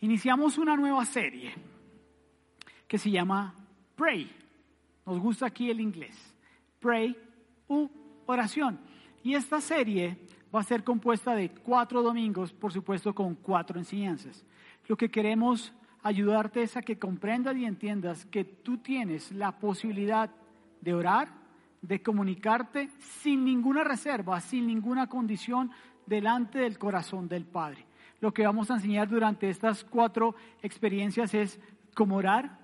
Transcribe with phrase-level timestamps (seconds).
[0.00, 1.52] iniciamos una nueva serie
[2.86, 3.54] que se llama
[3.94, 4.30] Pray.
[5.04, 6.16] Nos gusta aquí el inglés.
[6.80, 7.16] Pray
[7.68, 7.88] u
[8.26, 8.78] oración.
[9.22, 10.16] Y esta serie
[10.54, 14.44] va a ser compuesta de cuatro domingos, por supuesto, con cuatro enseñanzas.
[14.86, 15.72] Lo que queremos
[16.02, 20.30] ayudarte es a que comprendas y entiendas que tú tienes la posibilidad
[20.80, 21.28] de orar,
[21.82, 25.70] de comunicarte sin ninguna reserva, sin ninguna condición
[26.06, 27.84] delante del corazón del Padre.
[28.20, 31.60] Lo que vamos a enseñar durante estas cuatro experiencias es
[31.94, 32.58] cómo orar,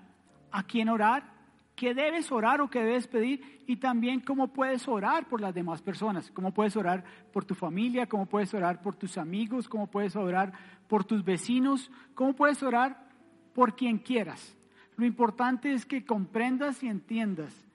[0.51, 1.31] a quién orar,
[1.75, 5.81] qué debes orar o qué debes pedir y también cómo puedes orar por las demás
[5.81, 10.15] personas, cómo puedes orar por tu familia, cómo puedes orar por tus amigos, cómo puedes
[10.15, 10.53] orar
[10.87, 13.07] por tus vecinos, cómo puedes orar
[13.53, 14.57] por quien quieras.
[14.95, 17.65] Lo importante es que comprendas y entiendas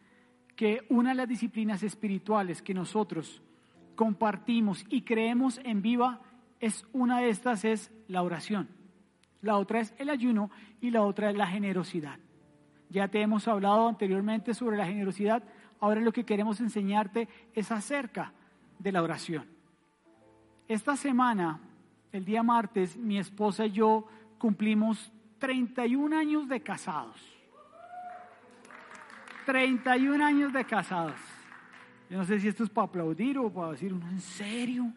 [0.55, 3.43] que una de las disciplinas espirituales que nosotros
[3.95, 6.21] compartimos y creemos en viva
[6.61, 8.69] es una de estas es la oración.
[9.41, 12.19] La otra es el ayuno y la otra es la generosidad.
[12.91, 15.43] Ya te hemos hablado anteriormente sobre la generosidad.
[15.81, 18.33] Ahora lo que queremos enseñarte es acerca
[18.79, 19.47] de la oración.
[20.67, 21.61] Esta semana,
[22.13, 24.07] el día martes, mi esposa y yo
[24.39, 27.17] cumplimos 31 años de casados.
[29.47, 31.19] 31 años de casados.
[32.11, 34.93] Yo no sé si esto es para aplaudir o para decir, ¿en serio?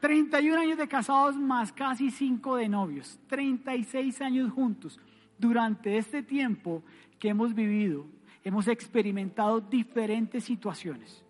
[0.00, 3.18] 31 años de casados más casi 5 de novios.
[3.28, 5.00] 36 años juntos.
[5.38, 6.82] Durante este tiempo
[7.18, 8.06] que hemos vivido,
[8.44, 11.24] hemos experimentado diferentes situaciones.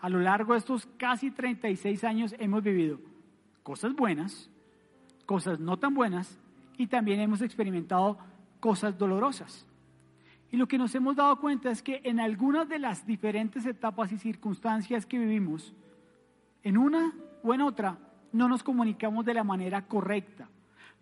[0.00, 3.00] A lo largo de estos casi 36 años hemos vivido
[3.62, 4.50] cosas buenas,
[5.26, 6.38] cosas no tan buenas
[6.76, 8.18] y también hemos experimentado
[8.60, 9.66] cosas dolorosas.
[10.50, 14.12] Y lo que nos hemos dado cuenta es que en algunas de las diferentes etapas
[14.12, 15.72] y circunstancias que vivimos,
[16.62, 17.98] en una o en otra,
[18.32, 20.48] no nos comunicamos de la manera correcta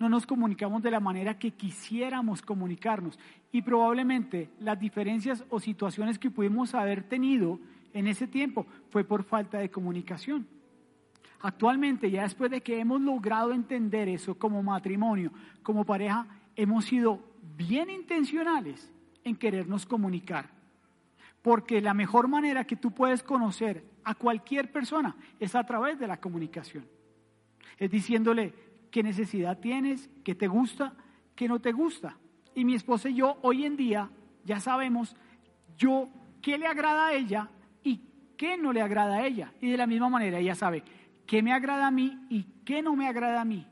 [0.00, 3.19] no nos comunicamos de la manera que quisiéramos comunicarnos.
[3.52, 7.61] Y probablemente las diferencias o situaciones que pudimos haber tenido
[7.92, 10.48] en ese tiempo fue por falta de comunicación.
[11.42, 16.27] Actualmente, ya después de que hemos logrado entender eso como matrimonio, como pareja,
[16.57, 17.20] hemos sido
[17.58, 18.90] bien intencionales
[19.22, 20.48] en querernos comunicar.
[21.42, 26.06] Porque la mejor manera que tú puedes conocer a cualquier persona es a través de
[26.06, 26.86] la comunicación.
[27.78, 28.55] Es diciéndole,
[28.90, 30.94] qué necesidad tienes, qué te gusta,
[31.34, 32.16] qué no te gusta.
[32.55, 34.10] Y mi esposa y yo hoy en día
[34.44, 35.16] ya sabemos
[35.77, 36.08] yo
[36.42, 37.48] qué le agrada a ella
[37.83, 38.02] y
[38.36, 39.52] qué no le agrada a ella.
[39.60, 40.83] Y de la misma manera ella sabe
[41.27, 43.66] qué me agrada a mí y qué no me agrada a mí.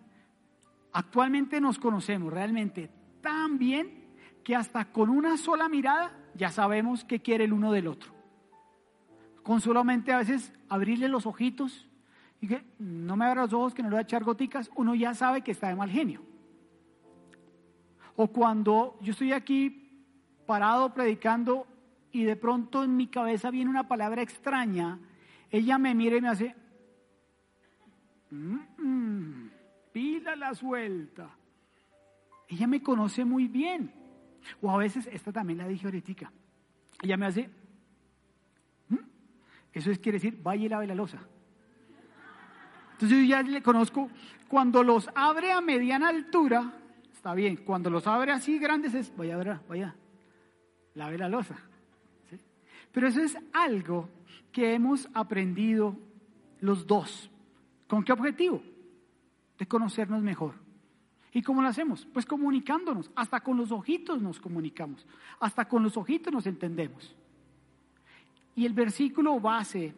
[0.92, 2.90] Actualmente nos conocemos realmente
[3.20, 4.06] tan bien
[4.44, 8.17] que hasta con una sola mirada ya sabemos qué quiere el uno del otro.
[9.48, 11.88] Con solamente a veces abrirle los ojitos
[12.38, 14.94] y que no me abra los ojos que no le voy a echar goticas, uno
[14.94, 16.20] ya sabe que está de mal genio.
[18.14, 20.04] O cuando yo estoy aquí
[20.44, 21.66] parado predicando
[22.12, 24.98] y de pronto en mi cabeza viene una palabra extraña,
[25.50, 26.54] ella me mira y me hace,
[28.28, 29.46] mm,
[29.92, 31.30] pila la suelta.
[32.48, 33.94] Ella me conoce muy bien.
[34.60, 36.30] O a veces, esta también la dije ahorita,
[37.00, 37.57] ella me hace, mm",
[39.78, 41.18] eso es quiere decir, vaya y lave la losa.
[42.92, 44.10] Entonces yo ya le conozco,
[44.48, 46.72] cuando los abre a mediana altura,
[47.12, 49.94] está bien, cuando los abre así grandes es, vaya, vaya, vaya,
[50.94, 51.56] lave la losa.
[52.90, 54.08] Pero eso es algo
[54.50, 55.96] que hemos aprendido
[56.60, 57.30] los dos.
[57.86, 58.62] ¿Con qué objetivo?
[59.58, 60.54] De conocernos mejor.
[61.32, 62.06] ¿Y cómo lo hacemos?
[62.12, 63.10] Pues comunicándonos.
[63.14, 65.06] Hasta con los ojitos nos comunicamos.
[65.38, 67.14] Hasta con los ojitos nos entendemos.
[68.58, 69.94] Y el versículo base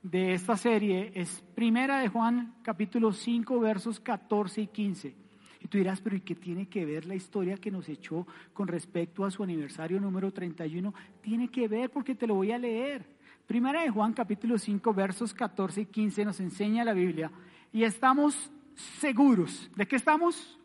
[0.00, 5.16] de esta serie es Primera de Juan capítulo 5 versos 14 y 15.
[5.58, 8.68] Y tú dirás, pero ¿y qué tiene que ver la historia que nos echó con
[8.68, 10.94] respecto a su aniversario número 31?
[11.20, 13.04] Tiene que ver porque te lo voy a leer.
[13.44, 17.32] Primera de Juan capítulo 5 versos 14 y 15 nos enseña la Biblia
[17.72, 18.52] y estamos
[19.00, 19.68] seguros.
[19.74, 20.60] ¿De qué estamos?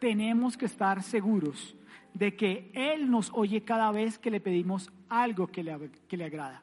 [0.00, 1.76] Tenemos que estar seguros
[2.14, 6.24] de que Él nos oye cada vez que le pedimos algo que le, que le
[6.24, 6.62] agrada.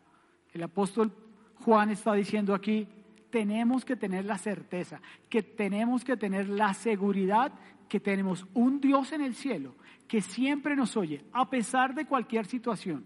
[0.53, 1.11] El apóstol
[1.55, 2.87] Juan está diciendo aquí,
[3.29, 7.51] tenemos que tener la certeza, que tenemos que tener la seguridad
[7.87, 9.75] que tenemos un Dios en el cielo
[10.09, 13.05] que siempre nos oye, a pesar de cualquier situación,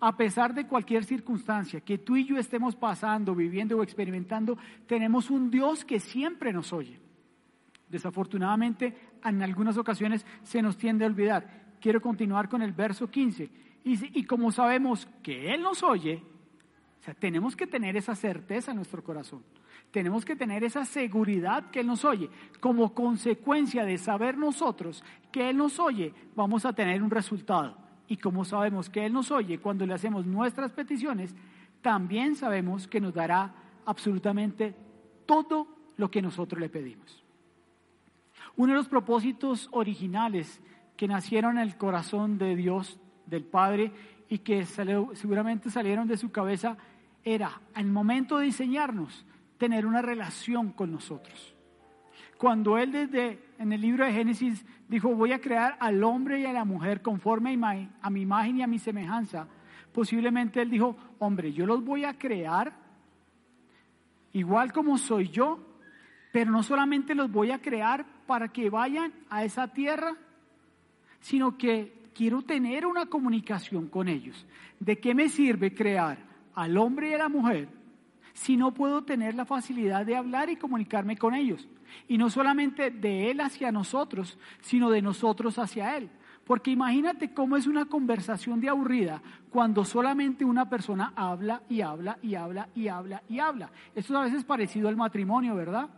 [0.00, 4.56] a pesar de cualquier circunstancia que tú y yo estemos pasando, viviendo o experimentando,
[4.86, 6.98] tenemos un Dios que siempre nos oye.
[7.90, 11.59] Desafortunadamente, en algunas ocasiones se nos tiende a olvidar.
[11.80, 13.50] Quiero continuar con el verso 15.
[13.84, 16.22] Y, y como sabemos que Él nos oye,
[17.00, 19.42] O sea, tenemos que tener esa certeza en nuestro corazón.
[19.90, 22.28] Tenemos que tener esa seguridad que Él nos oye.
[22.60, 27.76] Como consecuencia de saber nosotros que Él nos oye, vamos a tener un resultado.
[28.06, 31.34] Y como sabemos que Él nos oye cuando le hacemos nuestras peticiones,
[31.80, 33.54] también sabemos que nos dará
[33.86, 34.74] absolutamente
[35.26, 35.66] todo
[35.96, 37.24] lo que nosotros le pedimos.
[38.56, 40.60] Uno de los propósitos originales
[41.00, 43.90] que nacieron en el corazón de Dios, del Padre,
[44.28, 46.76] y que seguramente salieron de su cabeza,
[47.24, 49.24] era, al momento de diseñarnos,
[49.56, 51.54] tener una relación con nosotros.
[52.36, 56.44] Cuando Él desde en el libro de Génesis dijo, voy a crear al hombre y
[56.44, 57.58] a la mujer conforme
[58.02, 59.48] a mi imagen y a mi semejanza,
[59.94, 62.74] posiblemente Él dijo, hombre, yo los voy a crear
[64.34, 65.66] igual como soy yo,
[66.30, 70.14] pero no solamente los voy a crear para que vayan a esa tierra,
[71.20, 74.46] sino que quiero tener una comunicación con ellos.
[74.78, 76.18] ¿De qué me sirve crear
[76.54, 77.68] al hombre y a la mujer
[78.32, 81.68] si no puedo tener la facilidad de hablar y comunicarme con ellos?
[82.08, 86.10] Y no solamente de él hacia nosotros, sino de nosotros hacia él.
[86.44, 92.18] Porque imagínate cómo es una conversación de aburrida cuando solamente una persona habla y habla
[92.22, 93.70] y habla y habla y habla.
[93.94, 95.88] Esto es a veces parecido al matrimonio, ¿verdad?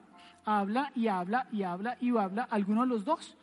[0.44, 3.36] Habla y habla y habla y habla, algunos de los dos.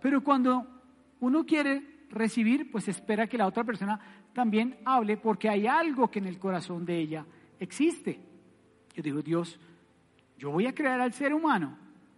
[0.00, 0.75] Pero cuando
[1.20, 3.98] uno quiere recibir, pues espera que la otra persona
[4.32, 7.24] también hable porque hay algo que en el corazón de ella
[7.58, 8.20] existe.
[8.94, 9.58] Yo digo, Dios,
[10.38, 11.76] yo voy a crear al ser humano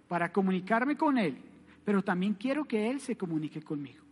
[0.09, 1.39] para comunicarme con él,
[1.85, 4.05] pero también quiero que él se comunique conmigo.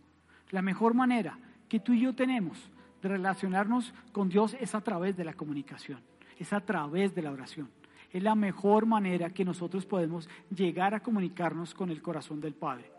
[0.51, 1.37] La mejor manera
[1.67, 2.69] que tú y yo tenemos
[3.01, 5.99] de relacionarnos con Dios es a través de la comunicación,
[6.37, 7.69] es a través de la oración.
[8.11, 12.89] Es la mejor manera que nosotros podemos llegar a comunicarnos con el corazón del Padre.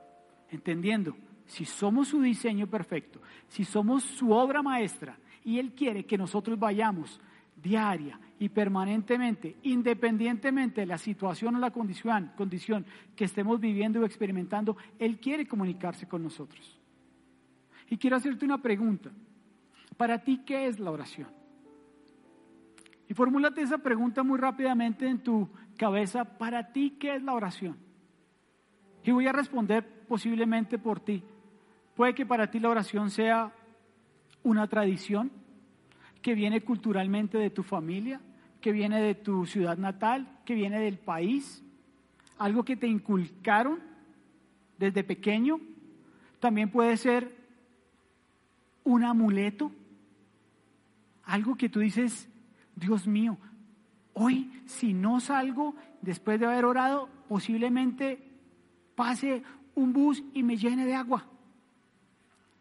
[0.51, 1.17] Entendiendo,
[1.49, 6.59] si somos su diseño perfecto, si somos su obra maestra y Él quiere que nosotros
[6.59, 7.21] vayamos
[7.57, 12.87] diaria y permanentemente, independientemente de la situación o la condición,
[13.17, 16.79] que estemos viviendo o experimentando, Él quiere comunicarse con nosotros.
[17.89, 19.11] Y quiero hacerte una pregunta.
[19.97, 21.29] Para ti, ¿qué es la oración?
[23.09, 25.49] Y formúlate esa pregunta muy rápidamente en tu
[25.79, 26.25] cabeza.
[26.25, 27.77] Para ti, ¿qué es la oración?
[29.03, 31.25] Y voy a responder posiblemente por ti.
[31.99, 33.53] Puede que para ti la oración sea
[34.45, 35.33] una tradición
[36.23, 38.21] que viene culturalmente de tu familia,
[38.61, 41.61] que viene de tu ciudad natal, que viene del país,
[42.39, 43.81] algo que te inculcaron
[44.79, 45.59] desde pequeño.
[46.39, 47.35] También puede ser
[48.85, 49.73] un amuleto,
[51.25, 52.29] algo que tú dices,
[52.77, 53.39] Dios mío,
[54.13, 58.23] hoy si no salgo después de haber orado, posiblemente
[58.95, 59.43] pase
[59.75, 61.27] un bus y me llene de agua.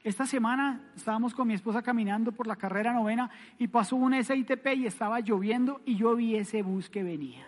[0.07, 4.65] Esta semana estábamos con mi esposa caminando por la carrera novena y pasó un SITP
[4.77, 7.45] y estaba lloviendo y yo vi ese bus que venía.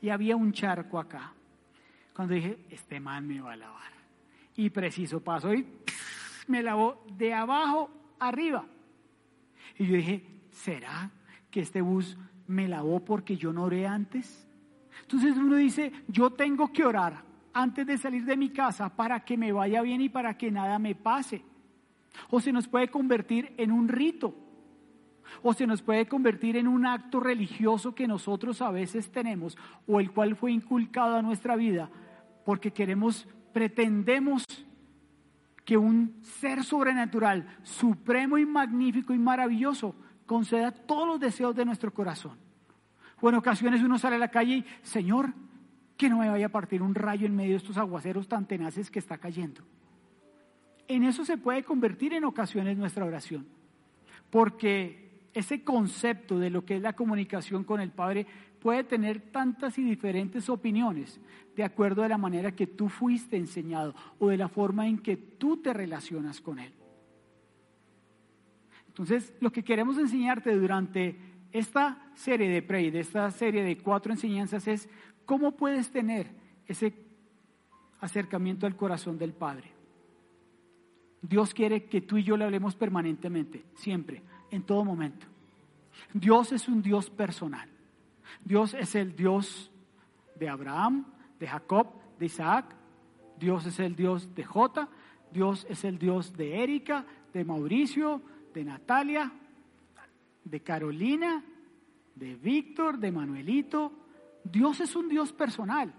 [0.00, 1.34] Y había un charco acá.
[2.16, 3.92] Cuando dije, este man me va a lavar.
[4.56, 5.66] Y preciso pasó y
[6.46, 8.64] me lavó de abajo arriba.
[9.78, 11.10] Y yo dije, ¿será
[11.50, 12.16] que este bus
[12.46, 14.48] me lavó porque yo no oré antes?
[15.02, 17.22] Entonces uno dice, yo tengo que orar
[17.52, 20.78] antes de salir de mi casa para que me vaya bien y para que nada
[20.78, 21.44] me pase.
[22.30, 24.34] O se nos puede convertir en un rito.
[25.42, 29.56] O se nos puede convertir en un acto religioso que nosotros a veces tenemos
[29.86, 31.90] o el cual fue inculcado a nuestra vida
[32.44, 34.44] porque queremos, pretendemos
[35.64, 39.94] que un ser sobrenatural, supremo y magnífico y maravilloso,
[40.26, 42.36] conceda todos los deseos de nuestro corazón.
[43.20, 45.32] O en ocasiones uno sale a la calle y, Señor,
[45.96, 48.90] que no me vaya a partir un rayo en medio de estos aguaceros tan tenaces
[48.90, 49.62] que está cayendo.
[50.88, 53.46] En eso se puede convertir en ocasiones nuestra oración,
[54.30, 58.26] porque ese concepto de lo que es la comunicación con el Padre
[58.60, 61.20] puede tener tantas y diferentes opiniones
[61.56, 65.16] de acuerdo a la manera que tú fuiste enseñado o de la forma en que
[65.16, 66.72] tú te relacionas con Él.
[68.88, 71.16] Entonces, lo que queremos enseñarte durante
[71.50, 74.88] esta serie de Pray, de esta serie de cuatro enseñanzas, es
[75.26, 76.30] cómo puedes tener
[76.66, 76.94] ese
[78.00, 79.73] acercamiento al corazón del Padre.
[81.28, 85.26] Dios quiere que tú y yo le hablemos permanentemente, siempre, en todo momento.
[86.12, 87.66] Dios es un Dios personal.
[88.44, 89.70] Dios es el Dios
[90.38, 91.06] de Abraham,
[91.40, 91.88] de Jacob,
[92.18, 92.76] de Isaac.
[93.38, 94.90] Dios es el Dios de Jota.
[95.32, 98.20] Dios es el Dios de Erika, de Mauricio,
[98.52, 99.32] de Natalia,
[100.44, 101.42] de Carolina,
[102.14, 103.92] de Víctor, de Manuelito.
[104.44, 105.94] Dios es un Dios personal.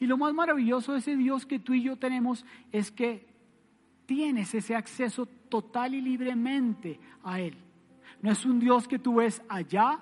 [0.00, 3.33] Y lo más maravilloso de ese Dios que tú y yo tenemos es que
[4.06, 7.56] tienes ese acceso total y libremente a Él.
[8.20, 10.00] No es un Dios que tú ves allá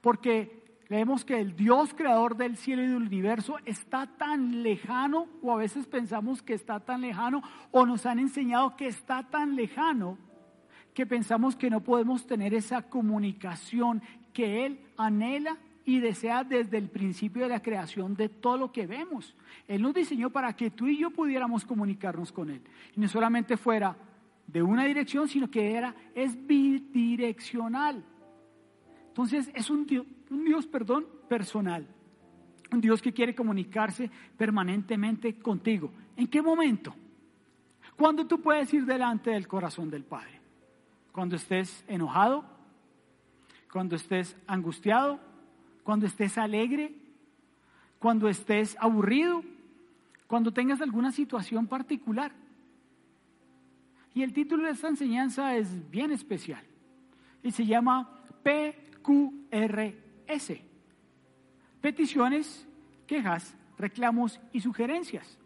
[0.00, 5.52] Porque Leemos que el Dios creador del cielo y del universo está tan lejano, o
[5.52, 10.16] a veces pensamos que está tan lejano, o nos han enseñado que está tan lejano,
[10.94, 14.02] que pensamos que no podemos tener esa comunicación
[14.32, 18.86] que Él anhela y desea desde el principio de la creación de todo lo que
[18.86, 19.34] vemos.
[19.66, 22.60] Él nos diseñó para que tú y yo pudiéramos comunicarnos con Él.
[22.94, 23.96] Y no solamente fuera
[24.46, 28.04] de una dirección, sino que era, es bidireccional.
[29.06, 31.86] Entonces es un Dios, un Dios, perdón, personal.
[32.70, 35.90] Un Dios que quiere comunicarse permanentemente contigo.
[36.18, 36.94] ¿En qué momento?
[37.96, 40.38] ¿Cuándo tú puedes ir delante del corazón del Padre?
[41.12, 42.44] Cuando estés enojado,
[43.72, 45.27] cuando estés angustiado,
[45.88, 46.94] cuando estés alegre,
[47.98, 49.42] cuando estés aburrido,
[50.26, 52.30] cuando tengas alguna situación particular.
[54.12, 56.62] Y el título de esta enseñanza es bien especial
[57.42, 59.94] y se llama PQR
[60.26, 60.62] S.
[61.80, 62.68] Peticiones,
[63.06, 65.38] quejas, reclamos y sugerencias.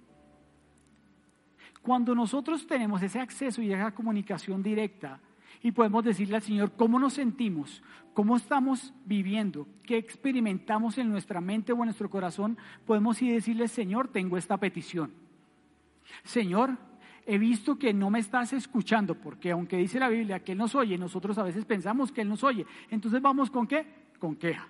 [1.82, 5.20] Cuando nosotros tenemos ese acceso y esa comunicación directa
[5.62, 7.82] y podemos decirle al Señor cómo nos sentimos,
[8.14, 13.68] cómo estamos viviendo, qué experimentamos en nuestra mente o en nuestro corazón, podemos ir decirle,
[13.68, 15.12] Señor, tengo esta petición.
[16.24, 16.76] Señor,
[17.26, 20.74] he visto que no me estás escuchando, porque aunque dice la Biblia que Él nos
[20.74, 22.66] oye, nosotros a veces pensamos que Él nos oye.
[22.90, 23.86] Entonces vamos con qué?
[24.18, 24.66] Con queja.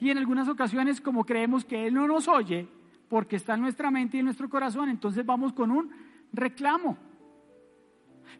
[0.00, 2.68] Y en algunas ocasiones, como creemos que Él no nos oye,
[3.08, 5.90] porque está en nuestra mente y en nuestro corazón, entonces vamos con un
[6.32, 6.98] reclamo.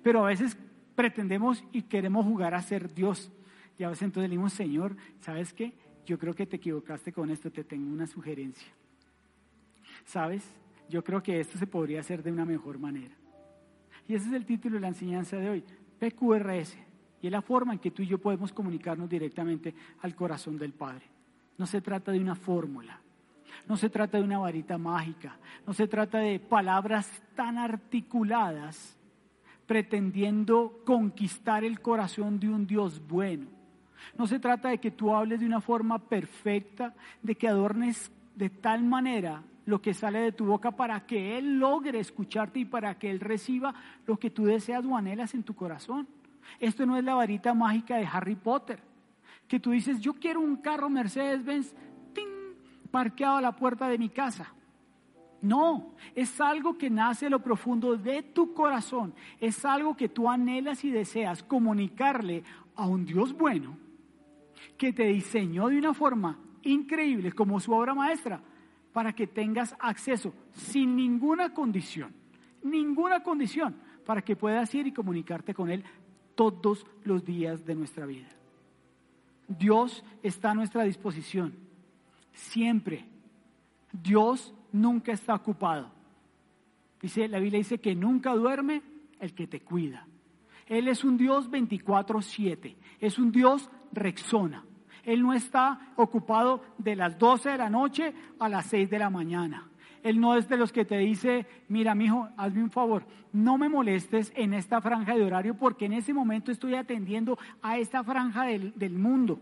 [0.03, 0.59] Pero a veces
[0.95, 3.31] pretendemos y queremos jugar a ser Dios.
[3.79, 5.73] Y a veces entonces le decimos, Señor, ¿sabes qué?
[6.07, 8.69] Yo creo que te equivocaste con esto, te tengo una sugerencia.
[10.05, 10.45] ¿Sabes?
[10.89, 13.15] Yo creo que esto se podría hacer de una mejor manera.
[14.07, 15.65] Y ese es el título de la enseñanza de hoy,
[15.99, 16.77] PQRS.
[17.23, 20.73] Y es la forma en que tú y yo podemos comunicarnos directamente al corazón del
[20.73, 21.07] Padre.
[21.57, 23.01] No se trata de una fórmula,
[23.67, 28.99] no se trata de una varita mágica, no se trata de palabras tan articuladas
[29.67, 33.47] pretendiendo conquistar el corazón de un Dios bueno.
[34.19, 38.51] No se trata de que tú hables de una forma perfecta, de que adornes de
[38.51, 42.99] tal manera lo que sale de tu boca para que Él logre escucharte y para
[42.99, 43.75] que Él reciba
[44.07, 46.07] lo que tú deseas o anhelas en tu corazón.
[46.61, 48.81] Esto no es la varita mágica de Harry Potter
[49.49, 51.75] que tú dices, yo quiero un carro Mercedes-Benz
[52.91, 54.55] parqueado a la puerta de mi casa.
[55.45, 59.15] No, es algo que nace de lo profundo de tu corazón.
[59.39, 62.43] Es algo que tú anhelas y deseas comunicarle
[62.75, 63.77] a un Dios bueno
[64.79, 68.41] que te diseñó de una forma increíble como su obra maestra
[68.95, 72.15] para que tengas acceso sin ninguna condición,
[72.63, 75.85] ninguna condición, para que puedas ir y comunicarte con Él
[76.35, 78.29] todos los días de nuestra vida.
[79.47, 81.55] Dios está a nuestra disposición,
[82.33, 83.05] siempre.
[83.93, 85.91] Dios nunca está ocupado.
[87.01, 88.83] Dice, la Biblia dice que nunca duerme
[89.21, 90.07] el que te cuida.
[90.67, 94.65] Él es un Dios 24/7, es un Dios rexona.
[95.05, 99.11] Él no está ocupado de las 12 de la noche a las 6 de la
[99.11, 99.69] mañana.
[100.03, 103.71] Él no es de los que te dice, mira, mijo, hazme un favor, no me
[103.71, 108.45] molestes en esta franja de horario porque en ese momento estoy atendiendo a esta franja
[108.45, 109.41] del, mundo.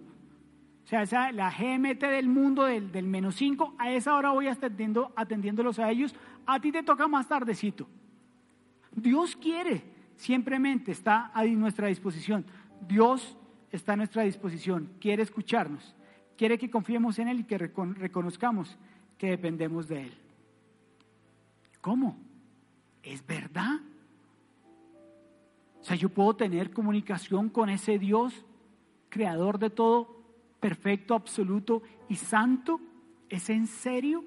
[0.84, 4.48] O sea, esa, la GMT del mundo del, del menos 5, a esa hora voy
[4.48, 6.14] atendiendo, atendiéndolos a ellos.
[6.44, 7.86] A ti te toca más tardecito.
[8.94, 9.84] Dios quiere,
[10.16, 12.44] simplemente está a nuestra disposición.
[12.86, 13.36] Dios
[13.70, 15.94] está a nuestra disposición, quiere escucharnos,
[16.36, 18.76] quiere que confiemos en Él y que reconozcamos
[19.16, 20.14] que dependemos de Él.
[21.80, 22.18] ¿Cómo?
[23.02, 23.80] ¿Es verdad?
[25.80, 28.44] O sea, yo puedo tener comunicación con ese Dios,
[29.08, 30.21] creador de todo,
[30.62, 32.81] perfecto, absoluto y santo.
[33.28, 34.25] ¿Es en serio?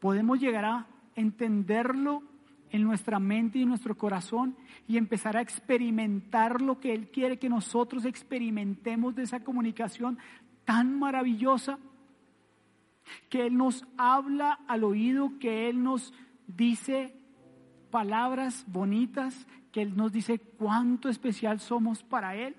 [0.00, 2.22] ¿Podemos llegar a entenderlo
[2.70, 7.38] en nuestra mente y en nuestro corazón y empezar a experimentar lo que Él quiere
[7.38, 10.18] que nosotros experimentemos de esa comunicación
[10.64, 11.78] tan maravillosa?
[13.28, 16.12] que Él nos habla al oído, que Él nos
[16.46, 17.14] dice
[17.90, 22.54] palabras bonitas, que Él nos dice cuánto especial somos para Él.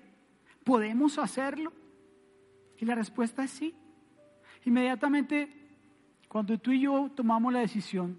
[0.64, 1.72] ¿Podemos hacerlo?
[2.80, 3.74] Y la respuesta es sí.
[4.64, 5.48] Inmediatamente,
[6.28, 8.16] cuando tú y yo tomamos la decisión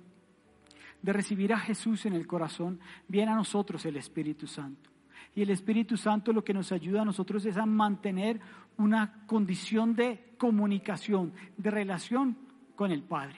[1.02, 4.90] de recibir a Jesús en el corazón, viene a nosotros el Espíritu Santo.
[5.36, 8.40] Y el Espíritu Santo lo que nos ayuda a nosotros es a mantener
[8.78, 12.38] una condición de comunicación, de relación
[12.76, 13.38] con el Padre.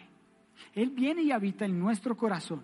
[0.74, 2.64] Él viene y habita en nuestro corazón.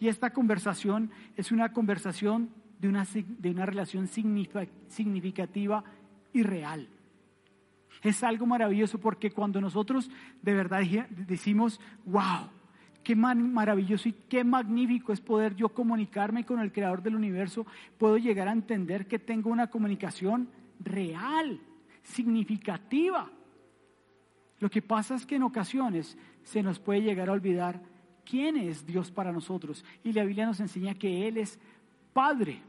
[0.00, 5.84] Y esta conversación es una conversación de una, de una relación significativa
[6.32, 6.88] y real.
[8.02, 10.10] Es algo maravilloso porque cuando nosotros
[10.42, 12.48] de verdad decimos, wow,
[13.02, 17.66] qué maravilloso y qué magnífico es poder yo comunicarme con el creador del universo,
[17.98, 20.48] puedo llegar a entender que tengo una comunicación
[20.80, 21.60] real,
[22.02, 23.30] significativa.
[24.58, 27.80] Lo que pasa es que en ocasiones se nos puede llegar a olvidar
[28.24, 29.84] quién es Dios para nosotros.
[30.02, 31.58] Y la Biblia nos enseña que Él es
[32.12, 32.60] Padre.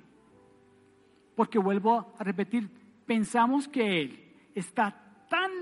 [1.36, 2.70] Porque vuelvo a repetir,
[3.06, 5.07] pensamos que Él está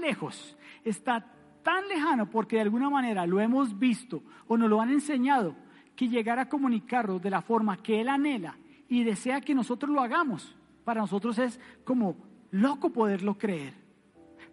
[0.05, 1.25] lejos, está
[1.63, 5.55] tan lejano porque de alguna manera lo hemos visto o nos lo han enseñado,
[5.95, 8.55] que llegar a comunicarlo de la forma que Él anhela
[8.87, 12.15] y desea que nosotros lo hagamos, para nosotros es como
[12.51, 13.73] loco poderlo creer.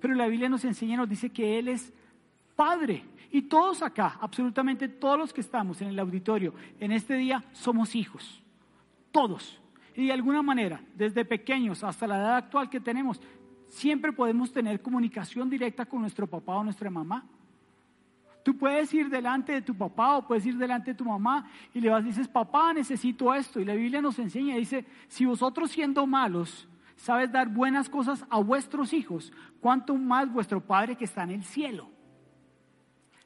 [0.00, 1.92] Pero la Biblia nos enseña, nos dice que Él es
[2.56, 3.04] Padre.
[3.30, 7.94] Y todos acá, absolutamente todos los que estamos en el auditorio en este día, somos
[7.94, 8.42] hijos.
[9.10, 9.60] Todos.
[9.94, 13.20] Y de alguna manera, desde pequeños hasta la edad actual que tenemos,
[13.72, 17.24] siempre podemos tener comunicación directa con nuestro papá o nuestra mamá.
[18.42, 21.80] Tú puedes ir delante de tu papá o puedes ir delante de tu mamá y
[21.80, 23.60] le vas dices, papá, necesito esto.
[23.60, 28.38] Y la Biblia nos enseña, dice, si vosotros siendo malos sabes dar buenas cosas a
[28.40, 31.88] vuestros hijos, cuánto más vuestro Padre que está en el cielo.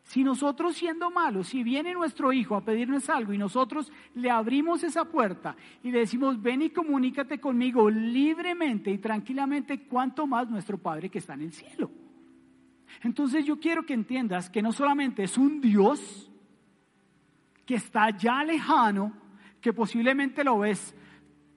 [0.06, 4.84] Si nosotros siendo malos, si viene nuestro hijo a pedirnos algo y nosotros le abrimos
[4.84, 10.78] esa puerta y le decimos, ven y comunícate conmigo libremente y tranquilamente, cuánto más nuestro
[10.78, 11.90] Padre que está en el cielo.
[13.02, 16.30] Entonces yo quiero que entiendas que no solamente es un Dios
[17.64, 19.12] que está ya lejano,
[19.60, 20.94] que posiblemente lo ves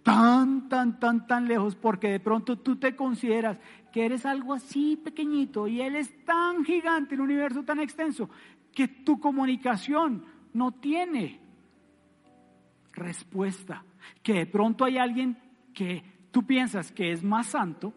[0.04, 3.60] tan, tan, tan, tan lejos, porque de pronto tú te consideras
[3.92, 8.30] que eres algo así pequeñito y Él es tan gigante, el universo tan extenso,
[8.74, 11.40] que tu comunicación no tiene
[12.94, 13.84] respuesta.
[14.24, 15.38] Que de pronto hay alguien
[15.74, 17.94] que tú piensas que es más santo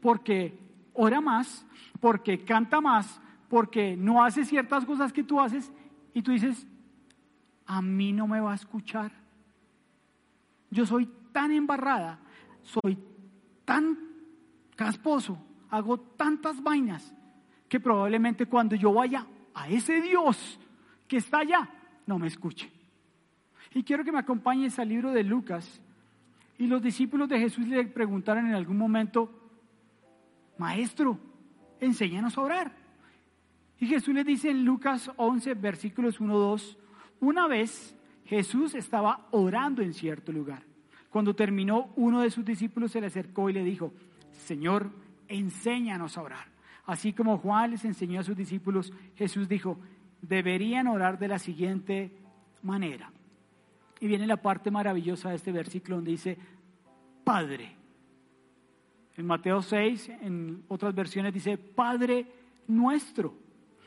[0.00, 0.58] porque
[0.92, 1.66] ora más,
[2.00, 5.72] porque canta más, porque no hace ciertas cosas que tú haces
[6.14, 6.66] y tú dices,
[7.66, 9.12] a mí no me va a escuchar.
[10.70, 12.18] Yo soy tan embarrada,
[12.62, 12.98] soy
[13.64, 13.98] tan
[14.74, 15.38] casposo,
[15.70, 17.14] hago tantas vainas
[17.68, 20.58] que probablemente cuando yo vaya a ese Dios
[21.08, 21.68] que está allá,
[22.06, 22.70] no me escuche.
[23.74, 25.80] Y quiero que me acompañes al libro de Lucas.
[26.58, 29.30] Y los discípulos de Jesús le preguntaron en algún momento,
[30.58, 31.18] Maestro,
[31.80, 32.72] enséñanos a orar.
[33.78, 36.78] Y Jesús le dice en Lucas 11, versículos 1, 2,
[37.20, 37.95] una vez
[38.26, 40.62] Jesús estaba orando en cierto lugar.
[41.10, 43.92] Cuando terminó, uno de sus discípulos se le acercó y le dijo,
[44.32, 44.90] Señor,
[45.28, 46.46] enséñanos a orar.
[46.84, 49.78] Así como Juan les enseñó a sus discípulos, Jesús dijo,
[50.20, 52.12] deberían orar de la siguiente
[52.62, 53.10] manera.
[54.00, 56.38] Y viene la parte maravillosa de este versículo donde dice,
[57.24, 57.74] Padre.
[59.16, 62.26] En Mateo 6, en otras versiones dice, Padre
[62.68, 63.34] nuestro.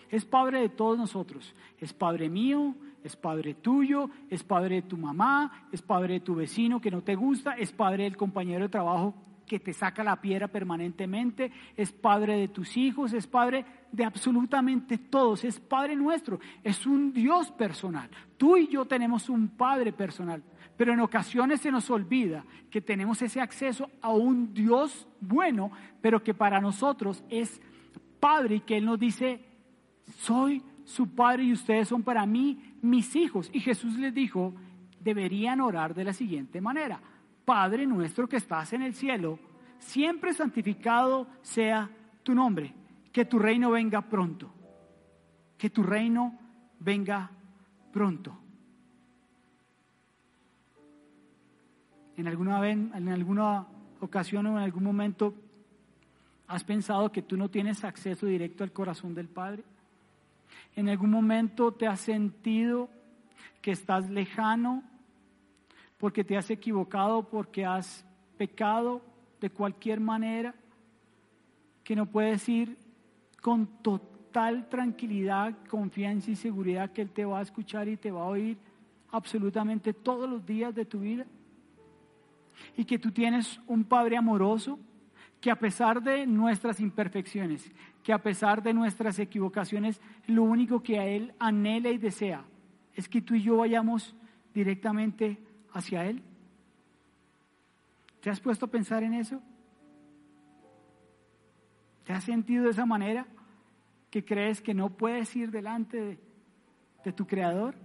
[0.09, 1.53] Es Padre de todos nosotros.
[1.77, 6.35] Es Padre mío, es Padre tuyo, es Padre de tu mamá, es Padre de tu
[6.35, 9.13] vecino que no te gusta, es Padre del compañero de trabajo
[9.49, 14.97] que te saca la piedra permanentemente, es Padre de tus hijos, es Padre de absolutamente
[14.97, 18.09] todos, es Padre nuestro, es un Dios personal.
[18.37, 20.43] Tú y yo tenemos un Padre personal,
[20.77, 26.23] pero en ocasiones se nos olvida que tenemos ese acceso a un Dios bueno, pero
[26.23, 27.59] que para nosotros es
[28.19, 29.43] Padre y que Él nos dice,
[30.19, 33.49] soy su Padre y ustedes son para mí mis hijos.
[33.53, 34.53] Y Jesús les dijo,
[34.99, 36.99] deberían orar de la siguiente manera.
[37.45, 39.39] Padre nuestro que estás en el cielo,
[39.79, 41.89] siempre santificado sea
[42.23, 42.73] tu nombre,
[43.11, 44.51] que tu reino venga pronto,
[45.57, 46.37] que tu reino
[46.79, 47.31] venga
[47.91, 48.37] pronto.
[52.17, 53.65] En alguna, vez, en alguna
[54.01, 55.33] ocasión o en algún momento
[56.47, 59.63] has pensado que tú no tienes acceso directo al corazón del Padre.
[60.79, 62.89] En algún momento te has sentido
[63.61, 64.81] que estás lejano
[65.97, 68.05] porque te has equivocado, porque has
[68.37, 69.01] pecado
[69.41, 70.55] de cualquier manera,
[71.83, 72.77] que no puedes ir
[73.41, 78.21] con total tranquilidad, confianza y seguridad que Él te va a escuchar y te va
[78.21, 78.57] a oír
[79.11, 81.25] absolutamente todos los días de tu vida.
[82.77, 84.79] Y que tú tienes un Padre amoroso
[85.41, 87.69] que a pesar de nuestras imperfecciones,
[88.09, 92.43] que a pesar de nuestras equivocaciones, lo único que a Él anhela y desea
[92.95, 94.15] es que tú y yo vayamos
[94.51, 95.37] directamente
[95.73, 96.23] hacia Él?
[98.19, 99.39] ¿Te has puesto a pensar en eso?
[102.03, 103.27] ¿Te has sentido de esa manera
[104.09, 106.19] que crees que no puedes ir delante
[107.03, 107.75] de, tu Creador?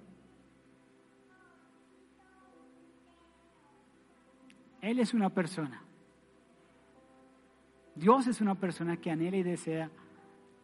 [4.80, 5.82] Él es una persona.
[7.94, 9.90] Dios es una persona que anhela y desea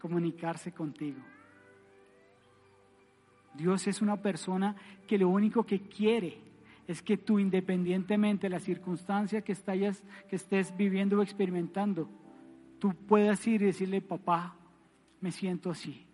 [0.01, 1.21] comunicarse contigo.
[3.55, 4.75] Dios es una persona
[5.07, 6.39] que lo único que quiere
[6.87, 12.09] es que tú, independientemente de la circunstancia que, que estés viviendo o experimentando,
[12.79, 14.57] tú puedas ir y decirle, papá,
[15.21, 16.07] me siento así.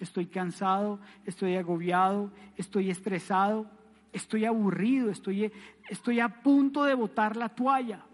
[0.00, 3.70] Estoy cansado, estoy agobiado, estoy estresado,
[4.12, 5.52] estoy aburrido, estoy,
[5.88, 8.04] estoy a punto de botar la toalla.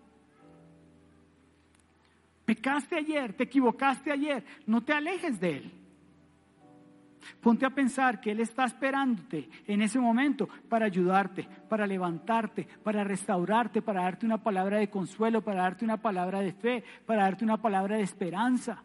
[2.48, 5.70] Pecaste ayer, te equivocaste ayer, no te alejes de Él.
[7.42, 13.04] Ponte a pensar que Él está esperándote en ese momento para ayudarte, para levantarte, para
[13.04, 17.44] restaurarte, para darte una palabra de consuelo, para darte una palabra de fe, para darte
[17.44, 18.82] una palabra de esperanza.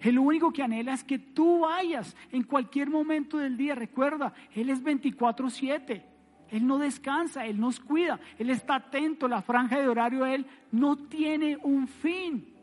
[0.00, 3.74] El único que anhela es que tú vayas en cualquier momento del día.
[3.74, 6.04] Recuerda, Él es 24/7.
[6.52, 10.46] Él no descansa, Él nos cuida, Él está atento, la franja de horario de Él
[10.70, 12.54] no tiene un fin.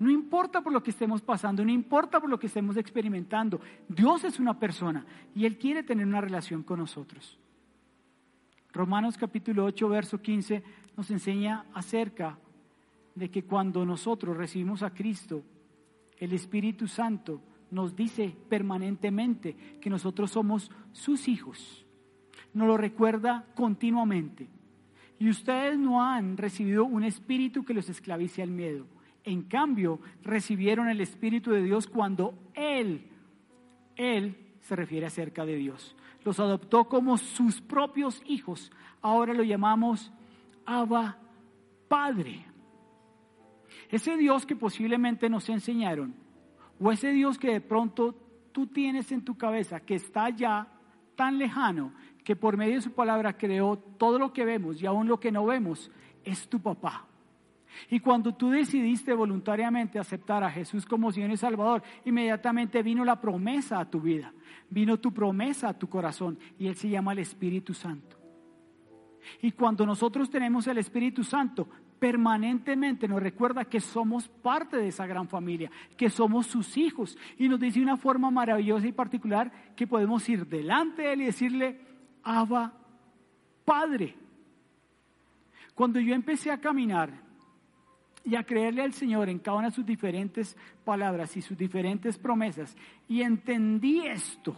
[0.00, 3.60] No importa por lo que estemos pasando, no importa por lo que estemos experimentando.
[3.86, 7.38] Dios es una persona y Él quiere tener una relación con nosotros.
[8.72, 10.62] Romanos capítulo 8, verso 15
[10.96, 12.38] nos enseña acerca
[13.14, 15.42] de que cuando nosotros recibimos a Cristo,
[16.16, 21.84] el Espíritu Santo nos dice permanentemente que nosotros somos sus hijos.
[22.54, 24.48] Nos lo recuerda continuamente.
[25.18, 28.86] Y ustedes no han recibido un espíritu que los esclavice al miedo.
[29.30, 33.06] En cambio, recibieron el Espíritu de Dios cuando Él,
[33.94, 35.94] Él se refiere acerca de Dios.
[36.24, 38.72] Los adoptó como sus propios hijos.
[39.00, 40.12] Ahora lo llamamos
[40.66, 41.16] Abba
[41.86, 42.44] Padre.
[43.88, 46.12] Ese Dios que posiblemente nos enseñaron,
[46.80, 48.16] o ese Dios que de pronto
[48.50, 50.66] tú tienes en tu cabeza, que está ya
[51.14, 51.92] tan lejano,
[52.24, 55.30] que por medio de su palabra creó todo lo que vemos y aún lo que
[55.30, 55.88] no vemos,
[56.24, 57.06] es tu papá.
[57.88, 63.20] Y cuando tú decidiste voluntariamente aceptar a Jesús como Señor y Salvador, inmediatamente vino la
[63.20, 64.32] promesa a tu vida,
[64.68, 68.16] vino tu promesa a tu corazón y Él se llama el Espíritu Santo.
[69.42, 75.06] Y cuando nosotros tenemos el Espíritu Santo, permanentemente nos recuerda que somos parte de esa
[75.06, 77.16] gran familia, que somos sus hijos.
[77.38, 81.26] Y nos dice una forma maravillosa y particular que podemos ir delante de Él y
[81.26, 81.80] decirle,
[82.22, 82.72] Abba,
[83.64, 84.16] Padre.
[85.74, 87.29] Cuando yo empecé a caminar
[88.24, 92.18] y a creerle al Señor en cada una de sus diferentes palabras y sus diferentes
[92.18, 92.76] promesas,
[93.08, 94.56] y entendí esto,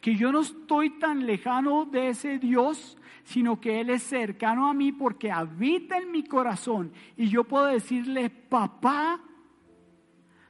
[0.00, 4.74] que yo no estoy tan lejano de ese Dios, sino que Él es cercano a
[4.74, 9.20] mí porque habita en mi corazón y yo puedo decirle, papá,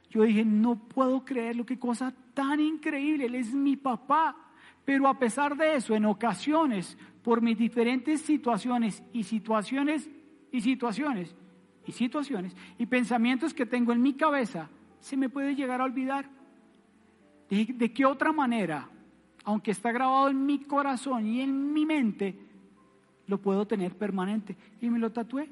[0.09, 4.35] yo dije, no puedo creer lo que cosa tan increíble, Él es mi papá.
[4.83, 10.09] Pero a pesar de eso, en ocasiones, por mis diferentes situaciones y situaciones
[10.51, 11.35] y situaciones
[11.85, 14.69] y situaciones y pensamientos que tengo en mi cabeza,
[14.99, 16.29] se me puede llegar a olvidar.
[17.49, 18.89] ¿De, de qué otra manera
[19.45, 22.35] aunque está grabado en mi corazón y en mi mente,
[23.27, 24.57] lo puedo tener permanente.
[24.81, 25.49] Y me lo tatué.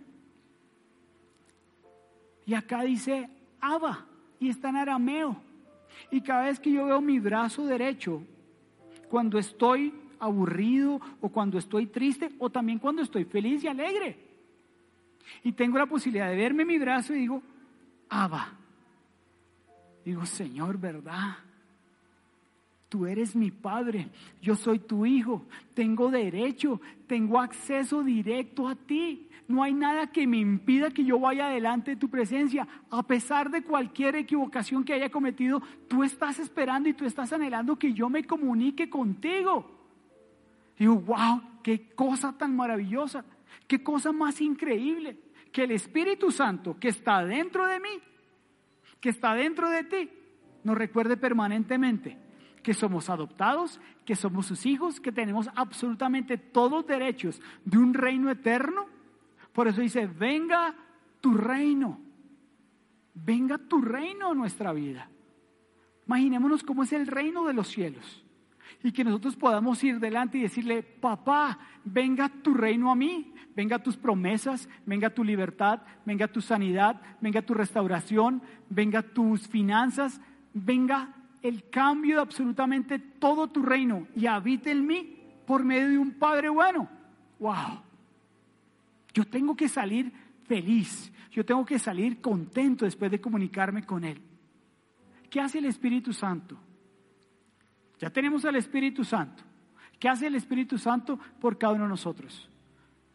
[2.46, 3.30] Y acá dice
[3.62, 4.06] Abba,
[4.40, 5.38] y está en arameo.
[6.10, 8.24] Y cada vez que yo veo mi brazo derecho,
[9.10, 14.18] cuando estoy aburrido o cuando estoy triste o también cuando estoy feliz y alegre.
[15.44, 17.42] Y tengo la posibilidad de verme mi brazo y digo,
[18.10, 18.54] Abba.
[20.06, 21.38] Digo, Señor, ¿verdad?
[22.90, 24.10] Tú eres mi padre,
[24.40, 29.28] yo soy tu hijo, tengo derecho, tengo acceso directo a ti.
[29.48, 32.68] No hay nada que me impida que yo vaya adelante de tu presencia.
[32.92, 37.78] A pesar de cualquier equivocación que haya cometido, tú estás esperando y tú estás anhelando
[37.78, 39.70] que yo me comunique contigo.
[40.78, 43.26] Digo, wow, qué cosa tan maravillosa,
[43.74, 45.18] qué cosa más increíble.
[45.52, 48.00] Que el Espíritu Santo que está dentro de mí,
[49.00, 50.12] que está dentro de ti,
[50.64, 52.20] nos recuerde permanentemente
[52.62, 58.30] que somos adoptados, que somos sus hijos, que tenemos absolutamente todos derechos de un reino
[58.30, 58.86] eterno.
[59.52, 60.76] Por eso dice, venga
[61.20, 62.00] tu reino,
[63.16, 65.10] venga tu reino a nuestra vida.
[66.06, 68.24] Imaginémonos cómo es el reino de los cielos
[68.84, 73.80] y que nosotros podamos ir delante y decirle, papá, venga tu reino a mí, venga
[73.80, 80.20] tus promesas, venga tu libertad, venga tu sanidad, venga tu restauración, venga tus finanzas,
[80.54, 85.98] venga el cambio de absolutamente todo tu reino y habite en mí por medio de
[85.98, 86.90] un Padre bueno.
[87.40, 87.82] ¡Wow!
[89.14, 90.12] Yo tengo que salir
[90.46, 94.22] feliz, yo tengo que salir contento después de comunicarme con Él.
[95.30, 96.58] ¿Qué hace el Espíritu Santo?
[98.04, 99.44] Ya tenemos al Espíritu Santo.
[99.98, 102.50] ¿Qué hace el Espíritu Santo por cada uno de nosotros?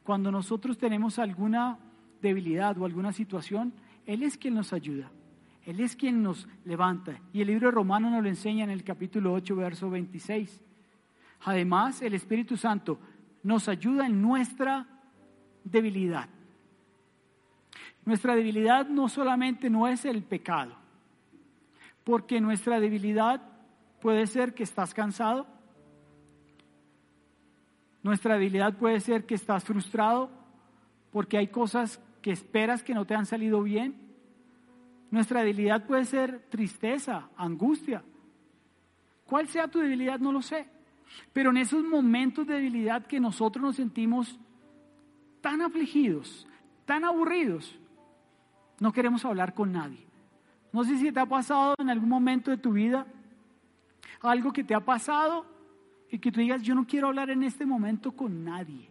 [0.03, 1.79] Cuando nosotros tenemos alguna
[2.23, 3.75] debilidad o alguna situación,
[4.07, 5.11] Él es quien nos ayuda.
[5.67, 7.21] Él es quien nos levanta.
[7.35, 10.59] Y el libro de Romanos nos lo enseña en el capítulo 8, verso 26.
[11.45, 12.99] Además, el Espíritu Santo
[13.43, 14.87] nos ayuda en nuestra
[15.65, 16.31] debilidad.
[18.07, 20.75] Nuestra debilidad no solamente no es el pecado,
[22.05, 23.58] porque nuestra debilidad
[24.01, 25.47] puede ser que estás cansado,
[28.03, 30.31] nuestra debilidad puede ser que estás frustrado
[31.11, 33.97] porque hay cosas que esperas que no te han salido bien.
[35.11, 38.03] Nuestra debilidad puede ser tristeza, angustia.
[39.27, 40.19] ¿Cuál sea tu debilidad?
[40.21, 40.67] No lo sé.
[41.33, 44.39] Pero en esos momentos de debilidad que nosotros nos sentimos
[45.41, 46.47] tan afligidos,
[46.85, 47.79] tan aburridos,
[48.81, 50.07] no queremos hablar con nadie.
[50.73, 53.07] No sé si te ha pasado en algún momento de tu vida
[54.21, 55.47] algo que te ha pasado
[56.11, 58.91] y que tú digas, yo no quiero hablar en este momento con nadie.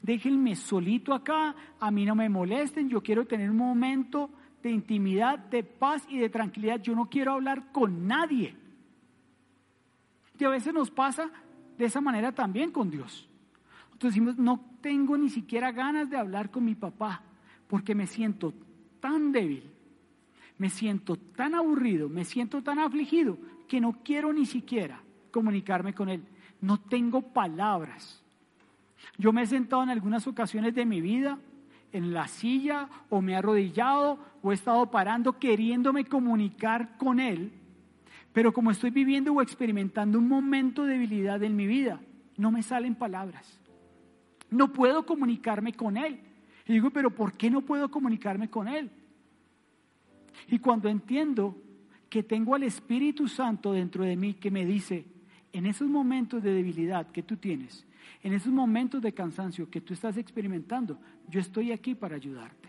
[0.00, 4.30] Déjenme solito acá, a mí no me molesten, yo quiero tener un momento
[4.62, 6.80] de intimidad, de paz y de tranquilidad.
[6.80, 8.56] Yo no quiero hablar con nadie.
[10.38, 11.30] Y a veces nos pasa
[11.78, 13.28] de esa manera también con Dios.
[13.92, 17.22] Entonces decimos, no tengo ni siquiera ganas de hablar con mi papá
[17.68, 18.52] porque me siento
[19.00, 19.70] tan débil,
[20.58, 23.38] me siento tan aburrido, me siento tan afligido
[23.72, 26.22] que no quiero ni siquiera comunicarme con él.
[26.60, 28.22] No tengo palabras.
[29.16, 31.38] Yo me he sentado en algunas ocasiones de mi vida
[31.90, 37.50] en la silla o me he arrodillado o he estado parando queriéndome comunicar con él,
[38.34, 41.98] pero como estoy viviendo o experimentando un momento de debilidad en mi vida,
[42.36, 43.58] no me salen palabras.
[44.50, 46.20] No puedo comunicarme con él.
[46.66, 48.90] Y digo, pero ¿por qué no puedo comunicarme con él?
[50.48, 51.56] Y cuando entiendo
[52.12, 55.06] que tengo al Espíritu Santo dentro de mí que me dice,
[55.50, 57.86] en esos momentos de debilidad que tú tienes,
[58.22, 60.98] en esos momentos de cansancio que tú estás experimentando,
[61.30, 62.68] yo estoy aquí para ayudarte.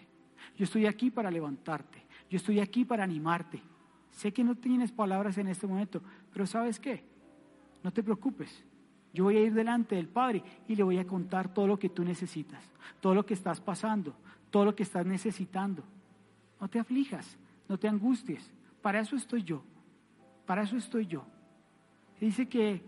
[0.55, 2.05] Yo estoy aquí para levantarte.
[2.29, 3.61] Yo estoy aquí para animarte.
[4.11, 6.01] Sé que no tienes palabras en este momento,
[6.31, 7.03] pero ¿sabes qué?
[7.83, 8.63] No te preocupes.
[9.13, 11.89] Yo voy a ir delante del Padre y le voy a contar todo lo que
[11.89, 12.63] tú necesitas,
[13.01, 14.15] todo lo que estás pasando,
[14.49, 15.83] todo lo que estás necesitando.
[16.61, 18.49] No te aflijas, no te angusties.
[18.83, 19.63] Para eso estoy yo.
[20.45, 21.25] Para eso estoy yo.
[22.19, 22.83] Dice que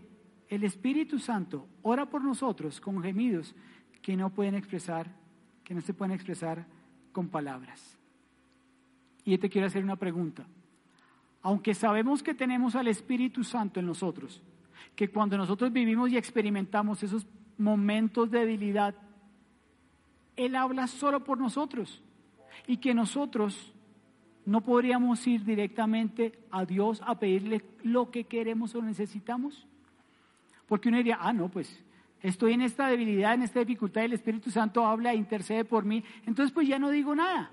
[0.48, 3.54] el Espíritu Santo ora por nosotros con gemidos
[4.02, 5.10] que no pueden expresar,
[5.64, 6.66] que no se pueden expresar
[7.12, 7.98] con palabras.
[9.24, 10.46] Y yo te quiero hacer una pregunta.
[11.40, 14.42] Aunque sabemos que tenemos al Espíritu Santo en nosotros,
[14.94, 18.94] que cuando nosotros vivimos y experimentamos esos momentos de debilidad,
[20.36, 22.02] Él habla solo por nosotros
[22.66, 23.72] y que nosotros
[24.46, 29.66] ¿no podríamos ir directamente a Dios a pedirle lo que queremos o necesitamos?
[30.66, 31.84] Porque uno diría, ah, no, pues
[32.22, 36.02] estoy en esta debilidad, en esta dificultad, el Espíritu Santo habla e intercede por mí,
[36.24, 37.50] entonces pues ya no digo nada.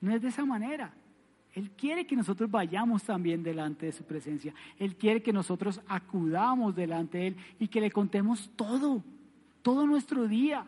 [0.00, 0.94] No es de esa manera.
[1.52, 4.54] Él quiere que nosotros vayamos también delante de su presencia.
[4.78, 9.04] Él quiere que nosotros acudamos delante de Él y que le contemos todo,
[9.60, 10.66] todo nuestro día.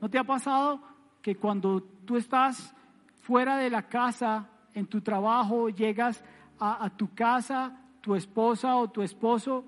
[0.00, 0.80] ¿No te ha pasado
[1.20, 2.74] que cuando tú estás
[3.22, 6.22] fuera de la casa, en tu trabajo, llegas
[6.58, 9.64] a, tu casa, tu esposa o tu esposo,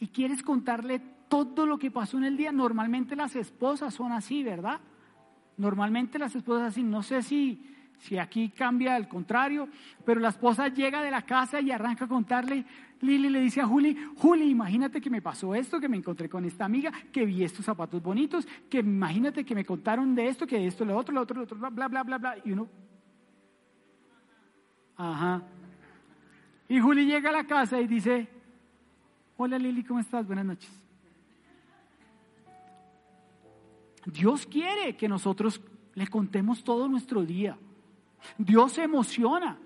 [0.00, 2.52] y quieres contarle todo lo que pasó en el día.
[2.52, 4.80] Normalmente las esposas son así, ¿verdad?
[5.56, 7.64] Normalmente las esposas así, no sé si,
[7.98, 9.68] si aquí cambia al contrario,
[10.04, 12.64] pero la esposa llega de la casa y arranca a contarle,
[13.04, 16.44] Lili le dice a Juli, Juli, imagínate que me pasó esto, que me encontré con
[16.44, 20.58] esta amiga, que vi estos zapatos bonitos, que imagínate que me contaron de esto, que
[20.58, 22.68] de esto, lo otro, lo otro, lo otro, bla, bla, bla, bla, y uno,
[24.96, 25.42] ajá.
[26.68, 28.28] Y Juli llega a la casa y dice,
[29.36, 30.26] hola Lili, ¿cómo estás?
[30.26, 30.70] Buenas noches.
[34.06, 35.60] Dios quiere que nosotros
[35.94, 37.56] le contemos todo nuestro día.
[38.38, 39.58] Dios se emociona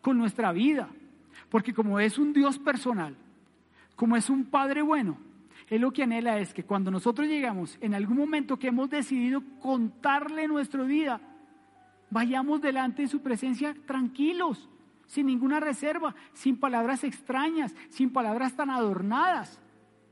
[0.00, 0.88] con nuestra vida.
[1.54, 3.14] Porque como es un Dios personal,
[3.94, 5.18] como es un Padre bueno,
[5.68, 9.40] Él lo que anhela es que cuando nosotros llegamos en algún momento que hemos decidido
[9.60, 11.20] contarle nuestro día,
[12.10, 14.68] vayamos delante de su presencia tranquilos,
[15.06, 19.60] sin ninguna reserva, sin palabras extrañas, sin palabras tan adornadas.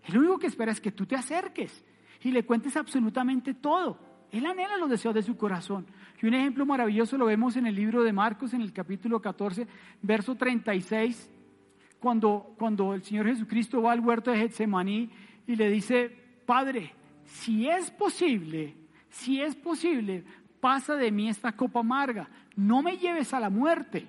[0.05, 1.85] Él lo único que espera es que tú te acerques
[2.21, 3.99] y le cuentes absolutamente todo.
[4.31, 5.87] Él anhela los deseos de su corazón.
[6.23, 9.67] Y un ejemplo maravilloso lo vemos en el libro de Marcos, en el capítulo 14,
[10.01, 11.29] verso 36,
[11.99, 15.11] cuando, cuando el Señor Jesucristo va al huerto de Getsemaní
[15.49, 18.77] y le dice, Padre, si es posible,
[19.09, 20.25] si es posible,
[20.61, 24.07] pasa de mí esta copa amarga, no me lleves a la muerte.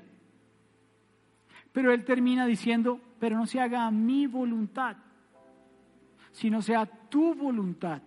[1.71, 4.97] Pero él termina diciendo, pero no se haga mi voluntad,
[6.31, 8.03] sino sea tu voluntad.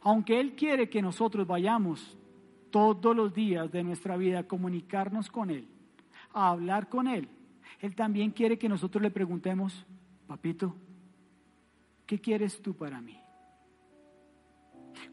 [0.00, 2.16] Aunque Él quiere que nosotros vayamos
[2.70, 5.66] todos los días de nuestra vida comunicarnos con Él,
[6.32, 7.28] a hablar con Él,
[7.80, 9.86] Él también quiere que nosotros le preguntemos,
[10.26, 10.74] papito,
[12.06, 13.18] ¿qué quieres tú para mí?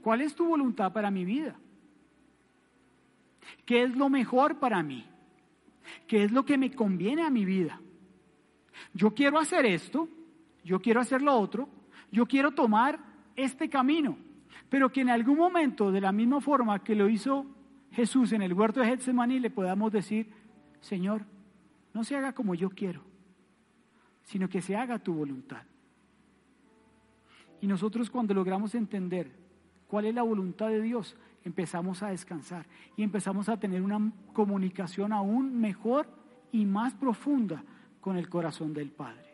[0.01, 1.55] ¿Cuál es tu voluntad para mi vida?
[3.65, 5.05] ¿Qué es lo mejor para mí?
[6.07, 7.79] ¿Qué es lo que me conviene a mi vida?
[8.93, 10.09] Yo quiero hacer esto,
[10.63, 11.69] yo quiero hacer lo otro,
[12.11, 12.99] yo quiero tomar
[13.35, 14.17] este camino,
[14.69, 17.45] pero que en algún momento, de la misma forma que lo hizo
[17.91, 20.30] Jesús en el huerto de Getsemaní, le podamos decir,
[20.82, 21.23] Señor,
[21.93, 23.01] no se haga como yo quiero,
[24.23, 25.63] sino que se haga tu voluntad.
[27.62, 29.32] Y nosotros cuando logramos entender
[29.88, 32.65] cuál es la voluntad de Dios, empezamos a descansar
[32.97, 36.08] y empezamos a tener una comunicación aún mejor
[36.51, 37.63] y más profunda
[38.01, 39.25] con el corazón del Padre.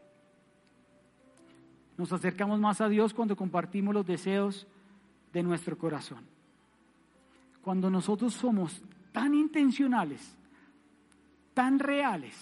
[1.97, 4.67] Nos acercamos más a Dios cuando compartimos los deseos
[5.33, 6.25] de nuestro corazón.
[7.61, 10.37] Cuando nosotros somos tan intencionales,
[11.53, 12.35] tan reales,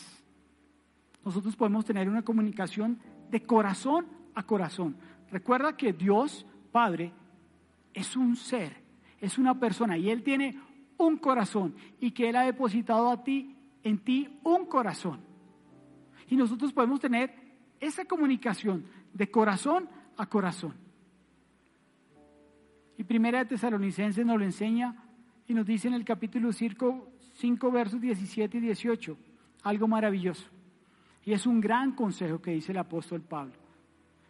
[1.23, 2.99] nosotros podemos tener una comunicación
[3.29, 4.95] de corazón a corazón.
[5.31, 7.11] Recuerda que Dios, Padre,
[7.93, 8.89] es un ser
[9.21, 10.59] es una persona y Él tiene
[10.97, 15.21] un corazón y que Él ha depositado a ti, en ti, un corazón.
[16.27, 17.33] Y nosotros podemos tener
[17.79, 20.73] esa comunicación de corazón a corazón.
[22.99, 24.93] Y Primera de Tesalonicenses nos lo enseña
[25.47, 29.17] y nos dice en el capítulo 5, 5 versos 17 y 18
[29.63, 30.45] algo maravilloso.
[31.23, 33.53] Y es un gran consejo que dice el apóstol Pablo.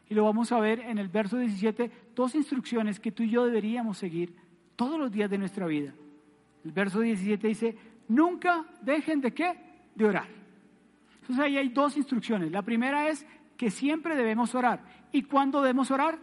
[0.08, 3.44] Y lo vamos a ver en el verso 17, dos instrucciones que tú y yo
[3.44, 4.36] deberíamos seguir
[4.76, 5.92] todos los días de nuestra vida.
[6.64, 7.76] El verso 17 dice,
[8.08, 9.56] nunca dejen de qué?
[9.96, 10.28] De orar.
[11.22, 12.52] Entonces ahí hay dos instrucciones.
[12.52, 13.26] La primera es
[13.58, 14.84] que siempre debemos orar.
[15.12, 16.20] ¿Y cuándo debemos orar?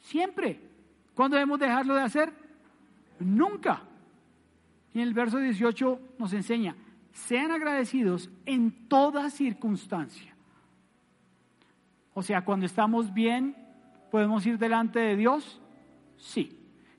[0.00, 0.69] Siempre.
[1.14, 2.32] ¿Cuándo debemos dejarlo de hacer?
[3.18, 3.82] Nunca.
[4.94, 6.74] Y en el verso 18 nos enseña,
[7.12, 10.34] sean agradecidos en toda circunstancia.
[12.14, 13.56] O sea, cuando estamos bien,
[14.10, 15.60] ¿podemos ir delante de Dios?
[16.16, 16.56] Sí.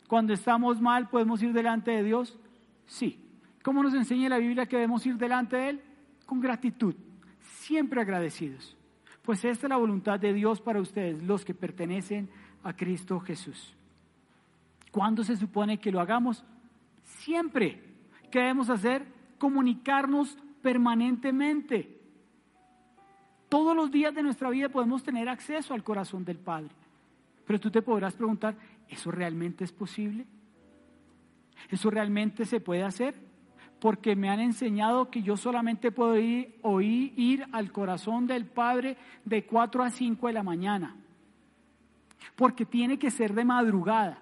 [0.08, 2.38] Cuando estamos mal, ¿podemos ir delante de Dios?
[2.86, 3.20] Sí.
[3.64, 5.82] ¿Cómo nos enseña la Biblia que debemos ir delante de Él?
[6.26, 6.96] Con gratitud,
[7.42, 8.76] siempre agradecidos.
[9.22, 12.30] Pues esta es la voluntad de Dios para ustedes, los que pertenecen
[12.64, 13.76] a Cristo Jesús.
[14.92, 16.44] ¿Cuándo se supone que lo hagamos?
[17.04, 17.82] Siempre.
[18.30, 19.06] ¿Qué debemos hacer?
[19.38, 22.00] Comunicarnos permanentemente.
[23.50, 26.72] Todos los días de nuestra vida podemos tener acceso al corazón del Padre.
[27.46, 28.56] Pero tú te podrás preguntar,
[28.92, 30.26] ¿Eso realmente es posible?
[31.70, 33.16] ¿Eso realmente se puede hacer?
[33.80, 38.98] Porque me han enseñado que yo solamente puedo ir, oír, ir al corazón del Padre
[39.24, 40.98] de 4 a 5 de la mañana.
[42.36, 44.22] Porque tiene que ser de madrugada.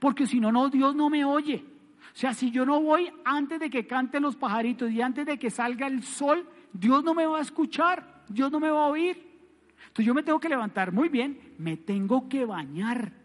[0.00, 1.64] Porque si no, no, Dios no me oye.
[2.12, 5.38] O sea, si yo no voy antes de que canten los pajaritos y antes de
[5.38, 8.88] que salga el sol, Dios no me va a escuchar, Dios no me va a
[8.88, 9.30] oír.
[9.82, 13.20] Entonces yo me tengo que levantar muy bien, me tengo que bañar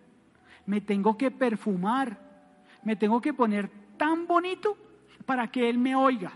[0.65, 2.19] me tengo que perfumar,
[2.83, 4.77] me tengo que poner tan bonito
[5.25, 6.31] para que Él me oiga.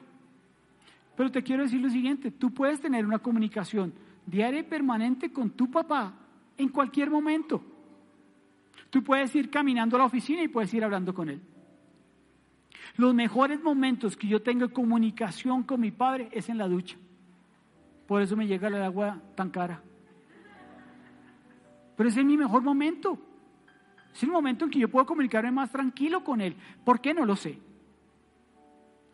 [1.15, 3.93] Pero te quiero decir lo siguiente, tú puedes tener una comunicación
[4.25, 6.13] diaria y permanente con tu papá
[6.57, 7.63] en cualquier momento.
[8.89, 11.41] Tú puedes ir caminando a la oficina y puedes ir hablando con Él.
[12.97, 16.97] Los mejores momentos que yo tengo comunicación con mi padre es en la ducha.
[18.07, 19.81] Por eso me llega el agua tan cara.
[21.95, 23.19] Pero ese es mi mejor momento.
[24.13, 26.55] Es el momento en que yo puedo comunicarme más tranquilo con Él.
[26.83, 27.13] ¿Por qué?
[27.13, 27.59] No lo sé.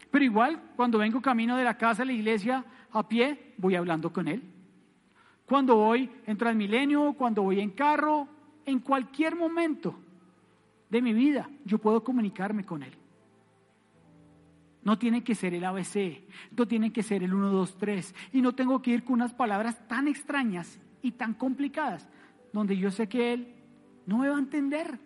[0.10, 4.14] Pero igual, cuando vengo camino de la casa a la iglesia a pie, voy hablando
[4.14, 4.42] con Él.
[5.46, 8.30] Cuando voy en Transmilenio, cuando voy en carro,
[8.66, 9.96] en cualquier momento
[10.90, 12.94] de mi vida, yo puedo comunicarme con Él.
[14.84, 16.24] No tiene que ser el ABC,
[16.56, 18.16] no tiene que ser el 1, 2, 3.
[18.34, 22.08] Y no tengo que ir con unas palabras tan extrañas y tan complicadas,
[22.54, 23.56] donde yo sé que Él
[24.06, 25.00] no me va a entender.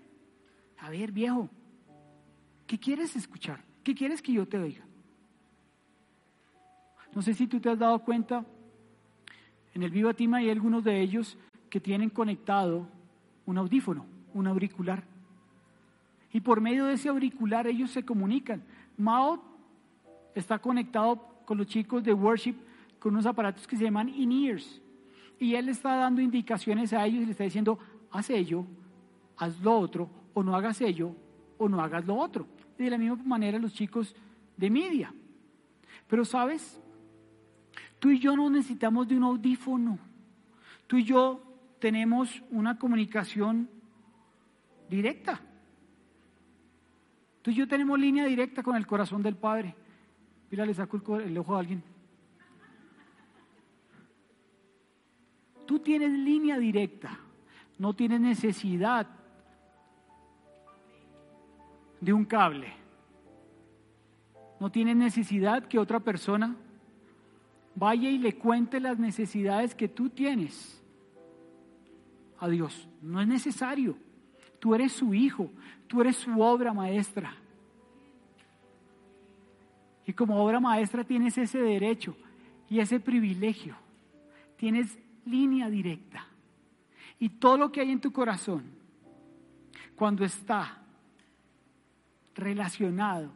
[0.79, 1.49] A ver, viejo,
[2.67, 3.63] ¿qué quieres escuchar?
[3.83, 4.85] ¿Qué quieres que yo te oiga?
[7.15, 8.45] No sé si tú te has dado cuenta,
[9.73, 11.37] en el Viva Tima hay algunos de ellos
[11.69, 12.87] que tienen conectado
[13.49, 15.03] un audífono, un auricular.
[16.31, 18.61] Y por medio de ese auricular ellos se comunican.
[18.97, 19.43] Mao
[20.35, 22.55] está conectado con los chicos de worship
[22.99, 24.81] con unos aparatos que se llaman in-ears.
[25.39, 27.79] Y él está dando indicaciones a ellos y le está diciendo,
[28.11, 28.65] haz ello,
[29.37, 31.15] haz lo otro, o no hagas ello,
[31.57, 32.45] o no hagas lo otro.
[32.77, 34.15] De la misma manera los chicos
[34.57, 35.11] de media.
[36.07, 36.79] Pero sabes,
[37.97, 39.97] tú y yo no necesitamos de un audífono.
[40.85, 41.48] Tú y yo
[41.79, 43.69] tenemos una comunicación
[44.89, 45.39] directa.
[47.41, 49.75] Tú y yo tenemos línea directa con el corazón del Padre.
[50.51, 51.83] Mira, le saco el, ojo a alguien.
[55.65, 57.17] Tú tienes línea directa,
[57.77, 59.07] no tienes necesidad
[62.01, 62.73] de un cable.
[64.59, 66.55] No tienes necesidad que otra persona
[67.75, 70.79] vaya y le cuente las necesidades que tú tienes
[72.39, 72.87] a Dios.
[73.01, 73.97] No es necesario.
[74.59, 75.49] Tú eres su hijo,
[75.87, 77.35] tú eres su obra maestra.
[80.05, 82.15] Y como obra maestra tienes ese derecho
[82.69, 83.75] y ese privilegio.
[84.57, 86.25] Tienes línea directa.
[87.19, 88.63] Y todo lo que hay en tu corazón,
[89.95, 90.81] cuando está
[92.35, 93.31] relacionado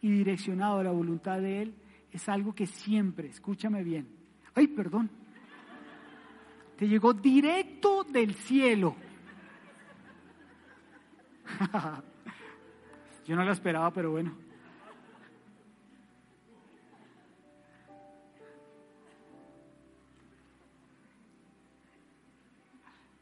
[0.00, 1.74] y direccionado a la voluntad de Él,
[2.12, 4.06] es algo que siempre, escúchame bien,
[4.54, 5.10] ay, perdón,
[6.76, 8.96] te llegó directo del cielo.
[13.26, 14.34] Yo no lo esperaba, pero bueno.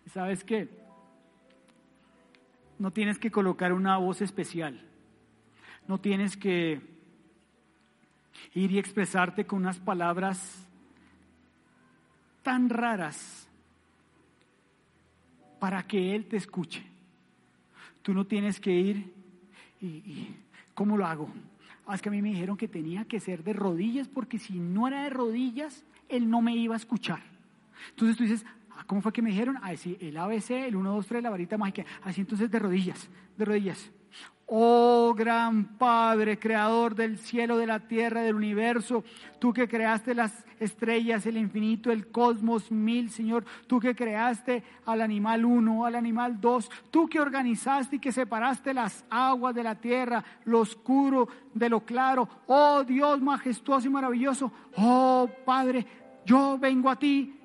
[0.07, 0.68] ¿Sabes qué?
[2.78, 4.86] No tienes que colocar una voz especial.
[5.88, 6.80] No tienes que
[8.55, 10.68] ir y expresarte con unas palabras
[12.42, 13.41] tan raras
[15.62, 16.82] para que Él te escuche.
[18.02, 19.14] Tú no tienes que ir
[19.80, 20.34] y,
[20.74, 21.28] ¿cómo lo hago?
[21.86, 24.54] Ah, es que a mí me dijeron que tenía que ser de rodillas porque si
[24.58, 27.20] no era de rodillas, Él no me iba a escuchar.
[27.90, 29.56] Entonces tú dices, ah, ¿cómo fue que me dijeron?
[29.62, 31.84] Ah, sí, el ABC, el 1, 2, 3, la varita mágica.
[32.02, 33.92] Así entonces de rodillas, de rodillas.
[34.47, 39.05] Oh gran Padre, creador del cielo, de la tierra, del universo,
[39.38, 45.01] tú que creaste las estrellas, el infinito, el cosmos, mil, Señor, tú que creaste al
[45.01, 49.74] animal uno, al animal dos, tú que organizaste y que separaste las aguas de la
[49.74, 55.86] tierra, lo oscuro de lo claro, oh Dios majestuoso y maravilloso, oh Padre,
[56.24, 57.38] yo vengo a ti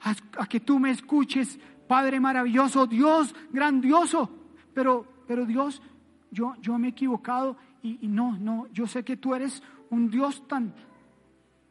[0.00, 4.30] a, que tú me escuches, Padre maravilloso, Dios grandioso,
[4.74, 5.82] pero, pero Dios,
[6.32, 10.46] yo, yo me he equivocado y, no, no, yo sé que tú eres un Dios
[10.48, 10.74] tan,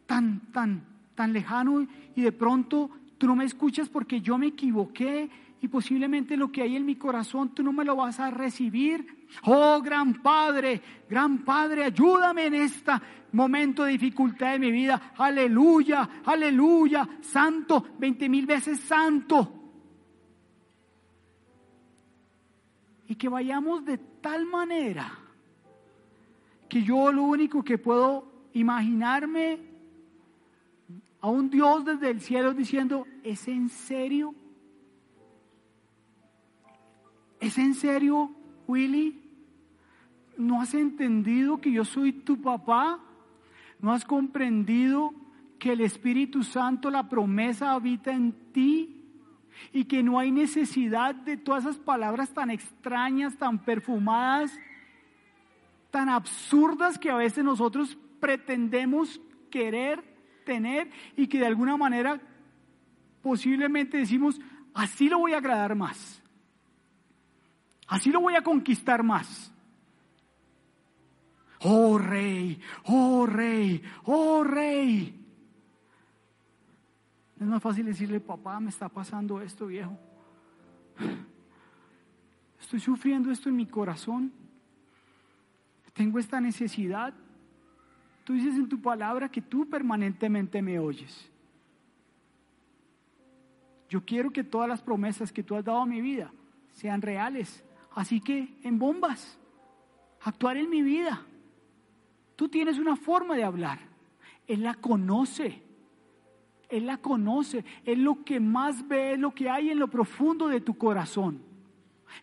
[0.05, 0.84] tan, tan,
[1.16, 5.30] tan lejano y de pronto tú no me escuchas porque yo me equivoqué
[5.62, 9.28] y posiblemente lo que hay en mi corazón tú no me lo vas a recibir.
[9.43, 12.91] Oh, gran Padre, gran Padre, ayúdame en este
[13.32, 15.14] momento de dificultad de mi vida.
[15.18, 19.62] Aleluya, aleluya, santo, veinte mil veces santo.
[23.12, 25.17] y que vayamos de tal manera
[26.69, 29.59] que yo lo único que puedo imaginarme
[31.19, 34.34] a un Dios desde el cielo diciendo, ¿es en serio?
[37.39, 38.32] ¿Es en serio,
[38.67, 39.22] Willy?
[40.38, 42.99] ¿No has entendido que yo soy tu papá?
[43.80, 45.13] ¿No has comprendido
[45.59, 49.01] que el Espíritu Santo, la promesa habita en ti?
[49.72, 54.52] Y que no hay necesidad de todas esas palabras tan extrañas, tan perfumadas,
[55.91, 60.04] tan absurdas que a veces nosotros pretendemos querer
[60.45, 62.20] tener y que de alguna manera
[63.22, 64.39] posiblemente decimos,
[64.74, 66.22] así lo voy a agradar más,
[67.88, 69.54] así lo voy a conquistar más.
[71.64, 75.20] Oh rey, oh rey, oh rey.
[77.41, 79.97] Es más fácil decirle, papá, me está pasando esto, viejo.
[82.61, 84.31] Estoy sufriendo esto en mi corazón.
[85.91, 87.15] Tengo esta necesidad.
[88.25, 91.31] Tú dices en tu palabra que tú permanentemente me oyes.
[93.89, 96.31] Yo quiero que todas las promesas que tú has dado a mi vida
[96.73, 97.63] sean reales.
[97.95, 99.39] Así que en bombas,
[100.21, 101.25] actuar en mi vida.
[102.35, 103.79] Tú tienes una forma de hablar.
[104.45, 105.70] Él la conoce.
[106.72, 110.47] Él la conoce, Él lo que más ve es lo que hay en lo profundo
[110.47, 111.51] de tu corazón.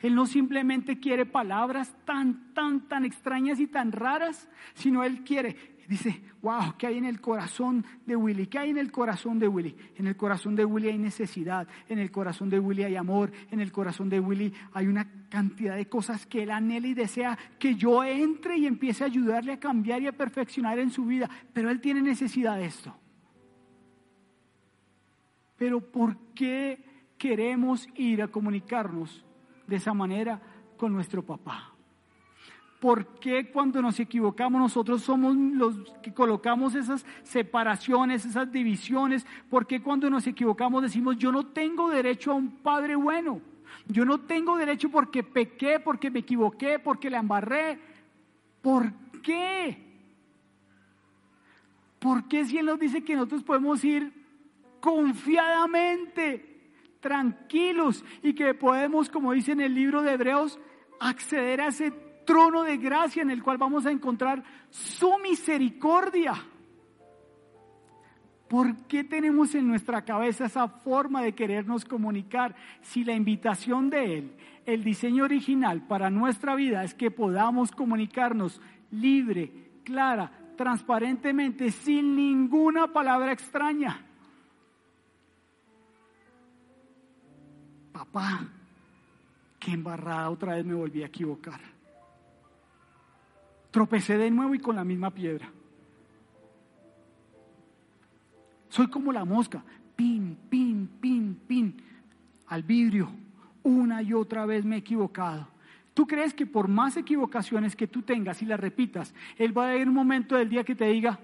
[0.00, 5.56] Él no simplemente quiere palabras tan, tan, tan extrañas y tan raras, sino Él quiere,
[5.88, 8.46] dice, wow, ¿qué hay en el corazón de Willy?
[8.46, 9.74] ¿Qué hay en el corazón de Willy?
[9.96, 13.60] En el corazón de Willy hay necesidad, en el corazón de Willy hay amor, en
[13.60, 17.74] el corazón de Willy hay una cantidad de cosas que Él anhela y desea que
[17.74, 21.70] yo entre y empiece a ayudarle a cambiar y a perfeccionar en su vida, pero
[21.70, 22.94] Él tiene necesidad de esto.
[25.58, 26.78] Pero ¿por qué
[27.18, 29.24] queremos ir a comunicarnos
[29.66, 30.40] de esa manera
[30.76, 31.72] con nuestro papá?
[32.80, 39.26] ¿Por qué cuando nos equivocamos nosotros somos los que colocamos esas separaciones, esas divisiones?
[39.50, 43.40] ¿Por qué cuando nos equivocamos decimos yo no tengo derecho a un padre bueno?
[43.88, 47.80] Yo no tengo derecho porque pequé, porque me equivoqué, porque la embarré.
[48.62, 48.92] ¿Por
[49.22, 49.88] qué?
[51.98, 54.12] ¿Por qué si Él nos dice que nosotros podemos ir
[54.80, 60.58] confiadamente, tranquilos y que podemos, como dice en el libro de Hebreos,
[61.00, 61.92] acceder a ese
[62.28, 66.34] trono de gracia en el cual vamos a encontrar su misericordia?
[68.48, 74.18] ¿Por qué tenemos en nuestra cabeza esa forma de querernos comunicar si la invitación de
[74.18, 78.60] Él, el diseño original para nuestra vida es que podamos comunicarnos
[78.90, 84.07] libre, clara, transparentemente, sin ninguna palabra extraña?
[87.98, 88.46] Papá,
[89.58, 91.58] qué embarrada, otra vez me volví a equivocar.
[93.72, 95.50] Tropecé de nuevo y con la misma piedra.
[98.68, 99.64] Soy como la mosca,
[99.96, 101.82] pin, pin, pin, pin,
[102.46, 103.10] al vidrio.
[103.64, 105.48] Una y otra vez me he equivocado.
[105.92, 109.70] ¿Tú crees que por más equivocaciones que tú tengas y las repitas, Él va a
[109.70, 111.18] haber un momento del día que te diga,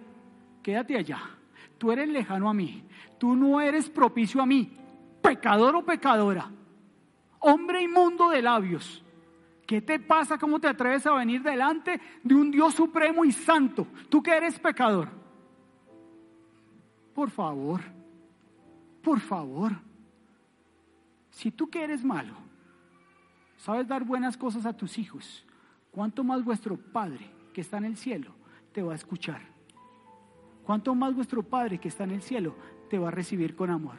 [0.60, 1.20] quédate allá,
[1.78, 2.82] tú eres lejano a mí,
[3.16, 4.76] tú no eres propicio a mí,
[5.22, 6.50] pecador o pecadora,
[7.44, 9.02] hombre inmundo de labios?
[9.66, 10.38] ¿Qué te pasa?
[10.38, 13.86] ¿Cómo te atreves a venir delante de un Dios supremo y santo?
[14.08, 15.08] Tú que eres pecador.
[17.14, 17.80] Por favor,
[19.02, 19.72] por favor.
[21.30, 22.34] Si tú que eres malo,
[23.56, 25.44] sabes dar buenas cosas a tus hijos,
[25.90, 28.34] ¿cuánto más vuestro Padre que está en el cielo
[28.72, 29.40] te va a escuchar?
[30.64, 32.54] ¿Cuánto más vuestro Padre que está en el cielo
[32.88, 33.96] te va a recibir con amor?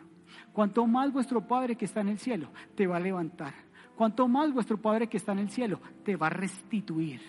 [0.54, 3.54] ¿Cuánto más vuestro Padre que está en el cielo te va a levantar?
[3.96, 7.22] ¿Cuánto más vuestro Padre que está en el cielo te va a restituir?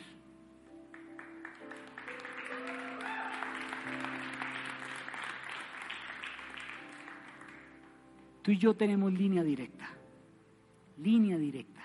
[8.43, 9.89] Tú y yo tenemos línea directa.
[10.99, 11.83] Línea directa.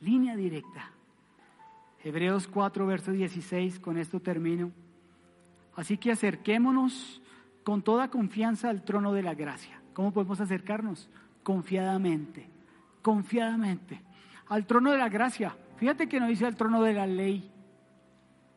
[0.00, 0.90] Línea directa.
[2.04, 4.72] Hebreos 4, verso 16, con esto termino.
[5.74, 7.22] Así que acerquémonos
[7.66, 9.82] con toda confianza al trono de la gracia.
[9.92, 11.10] ¿Cómo podemos acercarnos?
[11.42, 12.48] Confiadamente,
[13.02, 14.00] confiadamente.
[14.46, 15.56] Al trono de la gracia.
[15.76, 17.50] Fíjate que no dice al trono de la ley,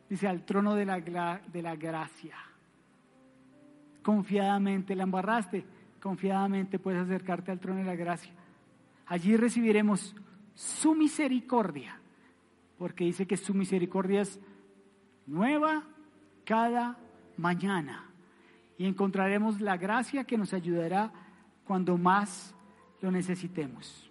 [0.08, 2.36] dice al trono de la, de la gracia
[4.02, 5.64] confiadamente, la embarraste,
[6.00, 8.32] confiadamente puedes acercarte al trono de la gracia.
[9.06, 10.14] Allí recibiremos
[10.54, 12.00] su misericordia,
[12.78, 14.40] porque dice que su misericordia es
[15.26, 15.84] nueva
[16.44, 16.96] cada
[17.36, 18.09] mañana.
[18.80, 21.12] Y encontraremos la gracia que nos ayudará
[21.66, 22.54] cuando más
[23.02, 24.09] lo necesitemos.